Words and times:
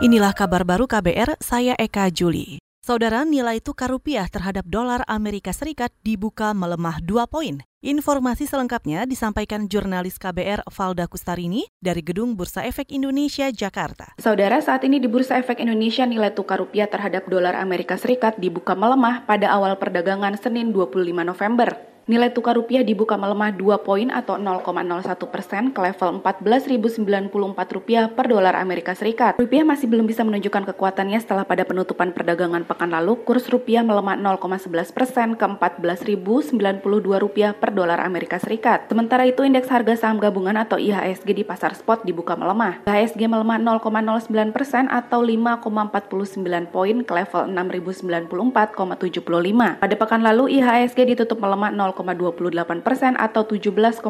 Inilah 0.00 0.32
kabar 0.32 0.64
baru 0.64 0.88
KBR, 0.88 1.36
saya 1.44 1.76
Eka 1.76 2.08
Juli. 2.08 2.56
Saudara, 2.80 3.20
nilai 3.28 3.60
tukar 3.60 3.92
rupiah 3.92 4.24
terhadap 4.32 4.64
dolar 4.64 5.04
Amerika 5.04 5.52
Serikat 5.52 5.92
dibuka 6.00 6.56
melemah 6.56 7.04
2 7.04 7.28
poin. 7.28 7.60
Informasi 7.84 8.48
selengkapnya 8.48 9.04
disampaikan 9.04 9.68
jurnalis 9.68 10.16
KBR 10.16 10.64
Valda 10.72 11.04
Kustarini 11.04 11.68
dari 11.84 12.00
Gedung 12.00 12.32
Bursa 12.32 12.64
Efek 12.64 12.96
Indonesia, 12.96 13.52
Jakarta. 13.52 14.16
Saudara, 14.16 14.64
saat 14.64 14.88
ini 14.88 15.04
di 15.04 15.08
Bursa 15.08 15.36
Efek 15.36 15.60
Indonesia 15.60 16.08
nilai 16.08 16.32
tukar 16.32 16.64
rupiah 16.64 16.88
terhadap 16.88 17.28
dolar 17.28 17.52
Amerika 17.60 18.00
Serikat 18.00 18.40
dibuka 18.40 18.72
melemah 18.72 19.28
pada 19.28 19.52
awal 19.52 19.76
perdagangan 19.76 20.32
Senin 20.40 20.72
25 20.72 21.12
November. 21.12 21.89
Nilai 22.08 22.32
tukar 22.32 22.56
rupiah 22.56 22.80
dibuka 22.80 23.20
melemah 23.20 23.52
2 23.52 23.84
poin 23.84 24.08
atau 24.08 24.40
0,01 24.40 25.20
persen 25.28 25.68
ke 25.70 25.78
level 25.78 26.24
14.094 26.24 27.76
rupiah 27.76 28.08
per 28.08 28.24
dolar 28.26 28.56
Amerika 28.56 28.96
Serikat. 28.96 29.36
Rupiah 29.36 29.62
masih 29.62 29.86
belum 29.86 30.08
bisa 30.08 30.24
menunjukkan 30.24 30.64
kekuatannya 30.72 31.20
setelah 31.20 31.44
pada 31.44 31.68
penutupan 31.68 32.16
perdagangan 32.16 32.64
pekan 32.64 32.96
lalu 32.96 33.20
kurs 33.22 33.46
rupiah 33.52 33.84
melemah 33.84 34.16
0,11 34.16 34.96
persen 34.96 35.36
ke 35.36 35.44
14.092 35.44 36.80
rupiah 37.20 37.52
per 37.52 37.76
dolar 37.76 38.00
Amerika 38.00 38.40
Serikat. 38.40 38.88
Sementara 38.88 39.28
itu 39.28 39.44
indeks 39.44 39.68
harga 39.68 39.92
saham 39.94 40.18
gabungan 40.18 40.56
atau 40.56 40.80
IHSG 40.80 41.36
di 41.36 41.44
pasar 41.44 41.76
spot 41.76 42.08
dibuka 42.08 42.32
melemah. 42.34 42.80
IHSG 42.88 43.28
melemah 43.28 43.60
0,09 43.60 44.50
persen 44.50 44.88
atau 44.88 45.20
5,49 45.22 46.74
poin 46.74 46.96
ke 47.04 47.12
level 47.12 47.42
6.094,75. 47.54 49.78
Pada 49.78 49.94
pekan 49.94 50.26
lalu 50.26 50.58
IHSG 50.58 51.14
ditutup 51.14 51.38
melemah 51.38 51.70
0, 51.70 51.89
0,28 51.92 52.86
persen 52.86 53.18
atau 53.18 53.42
17,12 53.42 54.02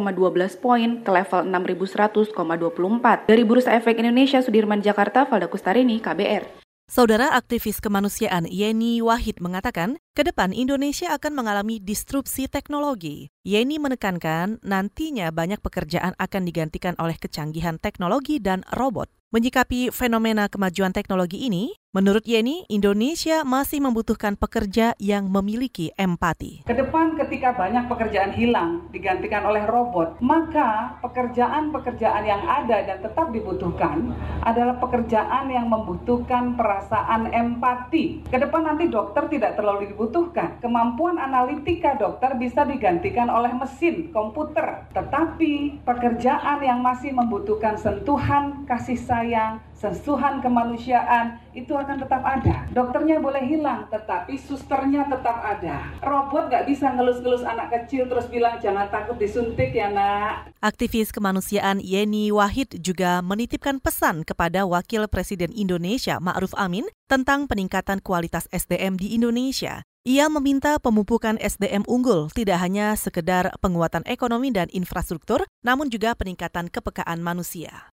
poin 0.61 1.01
ke 1.01 1.11
level 1.11 1.41
6.100,24. 1.48 3.27
Dari 3.27 3.43
Bursa 3.43 3.77
Efek 3.77 3.97
Indonesia, 3.98 4.45
Sudirman 4.45 4.84
Jakarta, 4.84 5.25
Valda 5.25 5.48
Kustarini, 5.48 5.98
KBR. 5.98 6.61
Saudara 6.91 7.39
aktivis 7.39 7.79
kemanusiaan 7.79 8.51
Yeni 8.51 8.98
Wahid 8.98 9.39
mengatakan, 9.39 9.95
ke 10.11 10.27
depan 10.27 10.51
Indonesia 10.51 11.14
akan 11.14 11.39
mengalami 11.39 11.78
disrupsi 11.78 12.51
teknologi. 12.51 13.31
Yeni 13.47 13.78
menekankan 13.78 14.58
nantinya 14.67 15.31
banyak 15.31 15.62
pekerjaan 15.62 16.19
akan 16.19 16.42
digantikan 16.42 16.98
oleh 16.98 17.14
kecanggihan 17.14 17.78
teknologi 17.78 18.42
dan 18.42 18.67
robot. 18.75 19.06
Menyikapi 19.31 19.95
fenomena 19.95 20.51
kemajuan 20.51 20.91
teknologi 20.91 21.47
ini, 21.47 21.78
menurut 21.91 22.22
Yeni, 22.22 22.62
Indonesia 22.70 23.42
masih 23.42 23.83
membutuhkan 23.83 24.38
pekerja 24.38 24.94
yang 25.02 25.27
memiliki 25.27 25.91
empati. 25.98 26.62
Ke 26.62 26.74
depan 26.74 27.19
ketika 27.19 27.50
banyak 27.58 27.91
pekerjaan 27.91 28.30
hilang 28.30 28.86
digantikan 28.94 29.42
oleh 29.42 29.66
robot, 29.66 30.22
maka 30.22 30.94
pekerjaan-pekerjaan 31.02 32.22
yang 32.22 32.42
ada 32.46 32.86
dan 32.86 33.02
tetap 33.02 33.34
dibutuhkan 33.34 34.14
adalah 34.46 34.78
pekerjaan 34.78 35.50
yang 35.50 35.66
membutuhkan 35.66 36.55
perasaan 36.55 37.34
empati. 37.34 38.22
Ke 38.30 38.38
depan 38.38 38.70
nanti 38.70 38.86
dokter 38.86 39.27
tidak 39.27 39.58
terlalu 39.58 39.91
dibutuhkan. 39.91 40.62
Kemampuan 40.62 41.18
analitika 41.18 41.98
dokter 41.98 42.38
bisa 42.38 42.62
digantikan 42.62 43.27
oleh 43.27 43.50
mesin, 43.50 44.14
komputer. 44.14 44.86
Tetapi 44.94 45.83
pekerjaan 45.83 46.62
yang 46.62 46.86
masih 46.86 47.11
membutuhkan 47.11 47.74
sentuhan 47.74 48.62
kasih 48.70 48.94
sayang 48.94 49.58
sentuhan 49.80 50.44
kemanusiaan 50.44 51.41
itu 51.56 51.72
akan 51.81 51.98
tetap 52.05 52.23
ada. 52.23 52.69
Dokternya 52.70 53.17
boleh 53.19 53.42
hilang, 53.42 53.89
tetapi 53.89 54.36
susternya 54.36 55.09
tetap 55.09 55.41
ada. 55.41 55.89
Robot 56.05 56.53
nggak 56.53 56.69
bisa 56.69 56.92
ngelus-ngelus 56.95 57.42
anak 57.42 57.73
kecil 57.73 58.06
terus 58.06 58.28
bilang 58.28 58.61
jangan 58.61 58.86
takut 58.92 59.17
disuntik 59.17 59.73
ya 59.73 59.89
nak. 59.89 60.53
Aktivis 60.61 61.11
kemanusiaan 61.11 61.81
Yeni 61.81 62.28
Wahid 62.31 62.78
juga 62.84 63.25
menitipkan 63.25 63.81
pesan 63.81 64.23
kepada 64.23 64.69
Wakil 64.69 65.08
Presiden 65.08 65.51
Indonesia 65.56 66.20
Ma'ruf 66.20 66.53
Amin 66.55 66.84
tentang 67.08 67.48
peningkatan 67.48 68.05
kualitas 68.05 68.47
SDM 68.53 69.01
di 69.01 69.17
Indonesia. 69.17 69.83
Ia 70.08 70.33
meminta 70.33 70.81
pemupukan 70.81 71.36
SDM 71.36 71.84
unggul 71.84 72.33
tidak 72.33 72.56
hanya 72.64 72.97
sekedar 72.97 73.53
penguatan 73.61 74.01
ekonomi 74.08 74.48
dan 74.48 74.73
infrastruktur, 74.73 75.45
namun 75.61 75.92
juga 75.92 76.17
peningkatan 76.17 76.73
kepekaan 76.73 77.20
manusia. 77.20 77.92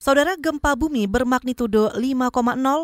Saudara 0.00 0.32
gempa 0.40 0.80
bumi 0.80 1.04
bermagnitudo 1.04 1.92
5,0 1.92 2.32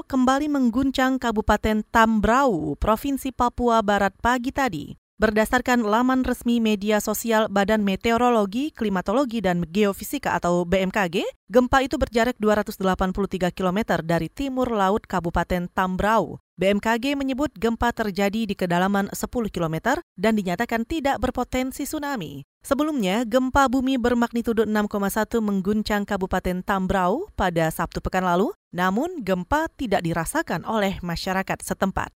kembali 0.05 0.53
mengguncang 0.53 1.17
Kabupaten 1.17 1.81
Tambrau, 1.89 2.77
Provinsi 2.77 3.33
Papua 3.33 3.81
Barat 3.81 4.13
pagi 4.21 4.53
tadi. 4.53 4.93
Berdasarkan 5.17 5.81
laman 5.81 6.29
resmi 6.29 6.61
media 6.61 7.01
sosial 7.01 7.49
Badan 7.49 7.89
Meteorologi, 7.89 8.69
Klimatologi, 8.69 9.41
dan 9.41 9.65
Geofisika 9.65 10.37
atau 10.37 10.69
BMKG, 10.69 11.25
gempa 11.49 11.89
itu 11.89 11.97
berjarak 11.97 12.37
283 12.37 13.49
km 13.49 14.05
dari 14.05 14.29
timur 14.29 14.69
laut 14.69 15.09
Kabupaten 15.09 15.73
Tambrau. 15.73 16.37
BMKG 16.61 17.17
menyebut 17.17 17.49
gempa 17.57 17.97
terjadi 17.97 18.45
di 18.45 18.53
kedalaman 18.53 19.09
10 19.09 19.25
km 19.49 20.05
dan 20.21 20.37
dinyatakan 20.37 20.85
tidak 20.85 21.17
berpotensi 21.17 21.89
tsunami. 21.89 22.45
Sebelumnya, 22.67 23.23
gempa 23.23 23.71
bumi 23.71 23.95
bermagnitudo 23.95 24.67
6,1 24.67 25.39
mengguncang 25.39 26.03
Kabupaten 26.03 26.67
Tambrau 26.67 27.31
pada 27.39 27.71
Sabtu 27.71 28.03
pekan 28.03 28.27
lalu, 28.27 28.51
namun 28.75 29.23
gempa 29.23 29.71
tidak 29.79 30.03
dirasakan 30.03 30.67
oleh 30.67 30.99
masyarakat 30.99 31.63
setempat. 31.63 32.11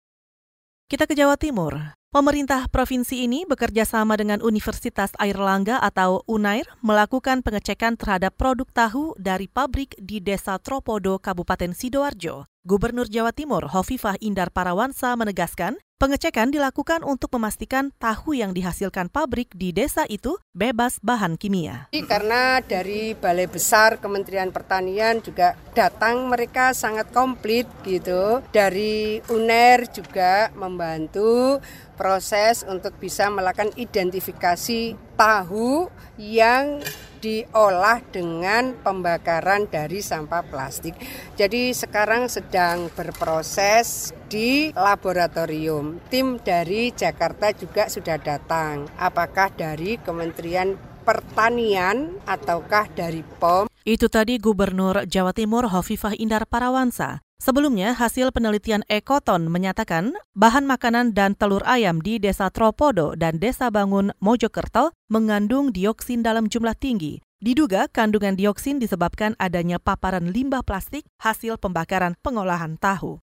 Kita 0.91 1.06
ke 1.06 1.15
Jawa 1.15 1.38
Timur. 1.38 1.94
Pemerintah 2.11 2.66
provinsi 2.66 3.22
ini 3.22 3.47
bekerja 3.47 3.87
sama 3.87 4.19
dengan 4.19 4.43
Universitas 4.43 5.15
Airlangga 5.22 5.78
atau 5.78 6.27
UNAIR 6.27 6.67
melakukan 6.82 7.47
pengecekan 7.47 7.94
terhadap 7.94 8.34
produk 8.34 8.67
tahu 8.75 9.15
dari 9.15 9.47
pabrik 9.47 9.94
di 10.03 10.19
Desa 10.19 10.59
Tropodo, 10.59 11.22
Kabupaten 11.22 11.71
Sidoarjo. 11.71 12.50
Gubernur 12.67 13.06
Jawa 13.06 13.31
Timur 13.31 13.71
Hovifah 13.71 14.19
Indar 14.19 14.50
Parawansa 14.50 15.15
menegaskan, 15.15 15.78
pengecekan 16.00 16.49
dilakukan 16.49 17.05
untuk 17.05 17.37
memastikan 17.37 17.93
tahu 18.00 18.33
yang 18.33 18.56
dihasilkan 18.56 19.12
pabrik 19.12 19.53
di 19.53 19.69
desa 19.69 20.09
itu 20.09 20.41
bebas 20.56 20.97
bahan 21.05 21.37
kimia. 21.37 21.93
Karena 21.93 22.65
dari 22.65 23.12
Balai 23.12 23.44
Besar 23.44 24.00
Kementerian 24.00 24.49
Pertanian 24.49 25.21
juga 25.21 25.61
datang 25.77 26.25
mereka 26.33 26.72
sangat 26.72 27.12
komplit 27.12 27.69
gitu. 27.84 28.41
Dari 28.49 29.21
UNER 29.28 29.93
juga 29.93 30.49
membantu 30.56 31.61
proses 32.00 32.65
untuk 32.65 32.97
bisa 32.97 33.28
melakukan 33.28 33.77
identifikasi 33.77 34.97
tahu 35.21 35.93
yang 36.17 36.81
diolah 37.21 38.00
dengan 38.09 38.72
pembakaran 38.81 39.69
dari 39.69 40.00
sampah 40.00 40.41
plastik. 40.49 40.97
Jadi 41.37 41.77
sekarang 41.77 42.32
sedang 42.32 42.88
berproses 42.97 44.17
di 44.31 44.71
laboratorium. 44.71 45.99
Tim 46.07 46.39
dari 46.39 46.95
Jakarta 46.95 47.51
juga 47.51 47.91
sudah 47.91 48.17
datang. 48.17 48.87
Apakah 48.95 49.51
dari 49.51 49.99
Kementerian 49.99 50.79
Pertanian 51.03 52.23
ataukah 52.25 52.87
dari 52.95 53.27
POM? 53.43 53.67
Itu 53.83 54.07
tadi 54.07 54.39
Gubernur 54.39 55.03
Jawa 55.11 55.35
Timur 55.35 55.67
Hovifah 55.67 56.15
Indar 56.15 56.47
Parawansa. 56.47 57.19
Sebelumnya, 57.41 57.97
hasil 57.97 58.37
penelitian 58.37 58.85
Ekoton 58.85 59.49
menyatakan 59.49 60.13
bahan 60.37 60.69
makanan 60.69 61.17
dan 61.17 61.33
telur 61.33 61.65
ayam 61.65 62.05
di 62.05 62.21
Desa 62.21 62.53
Tropodo 62.53 63.17
dan 63.17 63.41
Desa 63.41 63.73
Bangun 63.73 64.12
Mojokerto 64.21 64.93
mengandung 65.09 65.73
dioksin 65.73 66.21
dalam 66.21 66.53
jumlah 66.53 66.77
tinggi. 66.77 67.25
Diduga 67.41 67.89
kandungan 67.89 68.37
dioksin 68.37 68.77
disebabkan 68.77 69.33
adanya 69.41 69.81
paparan 69.81 70.29
limbah 70.29 70.61
plastik 70.61 71.09
hasil 71.25 71.57
pembakaran 71.57 72.12
pengolahan 72.21 72.77
tahu. 72.77 73.25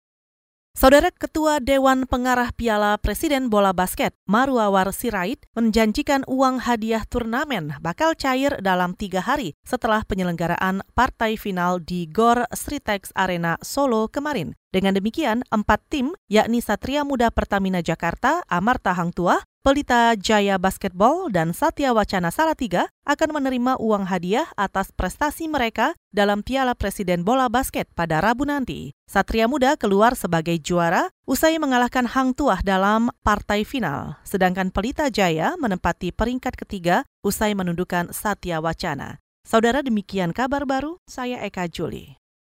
Saudara 0.74 1.06
Ketua 1.14 1.62
Dewan 1.62 2.02
Pengarah 2.02 2.50
Piala 2.50 2.98
Presiden 2.98 3.46
Bola 3.46 3.70
Basket, 3.70 4.10
Maruawar 4.26 4.90
Sirait, 4.90 5.38
menjanjikan 5.54 6.26
uang 6.26 6.58
hadiah 6.66 7.06
turnamen 7.06 7.78
bakal 7.78 8.18
cair 8.18 8.58
dalam 8.58 8.98
tiga 8.98 9.22
hari 9.22 9.54
setelah 9.62 10.02
penyelenggaraan 10.02 10.82
partai 10.98 11.38
final 11.38 11.78
di 11.78 12.10
GOR 12.10 12.50
Sritex 12.50 13.14
Arena 13.14 13.54
Solo 13.62 14.10
kemarin. 14.10 14.58
Dengan 14.74 14.98
demikian, 14.98 15.46
empat 15.54 15.78
tim, 15.86 16.10
yakni 16.26 16.58
Satria 16.58 17.06
Muda 17.06 17.30
Pertamina 17.30 17.78
Jakarta, 17.78 18.42
Amarta 18.50 18.98
Hang 18.98 19.14
Tuah, 19.14 19.46
Pelita 19.64 20.12
Jaya 20.12 20.60
Basketball 20.60 21.32
dan 21.32 21.56
Satya 21.56 21.96
Wacana 21.96 22.28
Salatiga 22.28 22.92
akan 23.08 23.40
menerima 23.40 23.80
uang 23.80 24.04
hadiah 24.12 24.44
atas 24.60 24.92
prestasi 24.92 25.48
mereka 25.48 25.96
dalam 26.12 26.44
Piala 26.44 26.76
Presiden 26.76 27.24
Bola 27.24 27.48
Basket 27.48 27.88
pada 27.96 28.20
Rabu 28.20 28.44
nanti. 28.44 28.92
Satria 29.08 29.48
Muda 29.48 29.80
keluar 29.80 30.20
sebagai 30.20 30.60
juara 30.60 31.08
usai 31.24 31.56
mengalahkan 31.56 32.04
Hang 32.04 32.36
Tuah 32.36 32.60
dalam 32.60 33.08
partai 33.24 33.64
final, 33.64 34.20
sedangkan 34.28 34.68
Pelita 34.68 35.08
Jaya 35.08 35.56
menempati 35.56 36.12
peringkat 36.12 36.60
ketiga 36.60 37.08
usai 37.24 37.56
menundukkan 37.56 38.12
Satya 38.12 38.60
Wacana. 38.60 39.24
Saudara 39.48 39.80
demikian 39.80 40.36
kabar 40.36 40.68
baru, 40.68 41.00
saya 41.08 41.40
Eka 41.40 41.72
Juli. 41.72 42.20